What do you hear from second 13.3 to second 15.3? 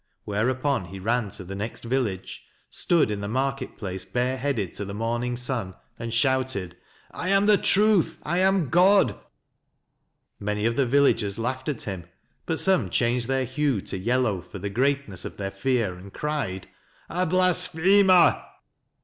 hue to yellow for the greatness